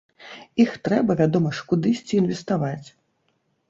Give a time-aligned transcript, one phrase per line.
[0.65, 2.87] Іх трэба, вядома ж, кудысьці інвеставаць.